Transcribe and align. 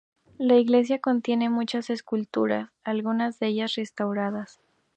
La 0.39 0.55
iglesia 0.55 0.97
contiene 0.99 1.51
muchas 1.51 1.91
esculturas, 1.91 2.71
algunas 2.83 3.37
de 3.37 3.45
ellas 3.49 3.73
muy 3.77 3.83
restauradas. 3.83 4.59